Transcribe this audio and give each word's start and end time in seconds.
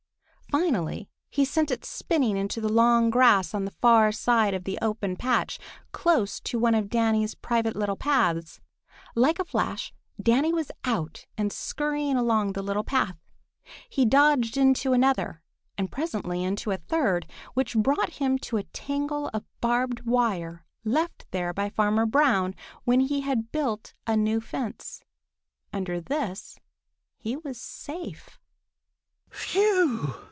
Finally 0.49 1.07
he 1.29 1.45
sent 1.45 1.71
it 1.71 1.85
spinning 1.85 2.35
into 2.35 2.59
the 2.59 2.67
long 2.67 3.09
grass 3.09 3.53
on 3.53 3.63
the 3.63 3.71
far 3.79 4.11
side 4.11 4.53
of 4.53 4.65
the 4.65 4.77
open 4.81 5.15
patch, 5.15 5.57
close 5.93 6.41
to 6.41 6.59
one 6.59 6.75
of 6.75 6.89
Danny's 6.89 7.35
private 7.35 7.73
little 7.73 7.95
paths. 7.95 8.59
Like 9.15 9.39
a 9.39 9.45
flash 9.45 9.93
Danny 10.21 10.51
was 10.51 10.69
out 10.83 11.25
and 11.37 11.53
scurrying 11.53 12.17
along 12.17 12.51
the 12.51 12.61
little 12.61 12.83
path. 12.83 13.15
He 13.89 14.03
dodged 14.05 14.57
into 14.57 14.91
another 14.91 15.41
and 15.77 15.89
presently 15.89 16.43
into 16.43 16.71
a 16.71 16.75
third, 16.77 17.27
which 17.53 17.73
brought 17.77 18.15
him 18.15 18.37
to 18.39 18.57
a 18.57 18.63
tangle 18.63 19.29
of 19.33 19.45
barbed 19.61 20.01
wire 20.05 20.65
left 20.83 21.25
there 21.31 21.53
by 21.53 21.69
Farmer 21.69 22.05
Brown 22.05 22.55
when 22.83 22.99
he 22.99 23.21
had 23.21 23.53
built 23.53 23.93
a 24.05 24.17
new 24.17 24.41
fence. 24.41 25.01
Under 25.71 26.01
this 26.01 26.59
he 27.17 27.37
was 27.37 27.57
safe. 27.57 28.37
"Phew!" 29.29 30.15